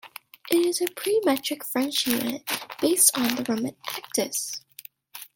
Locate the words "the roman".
3.35-3.75